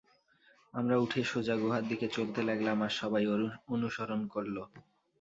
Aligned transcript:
আমরা 0.73 0.95
উঠে 0.97 1.21
সোজা 1.23 1.55
গুহার 1.55 1.83
দিকে 1.87 2.07
চলতে 2.07 2.39
লাগলাম 2.49 2.77
আর 2.81 2.93
সবাই 2.99 3.23
অনুসরণ 3.71 4.21
করল। 4.33 4.57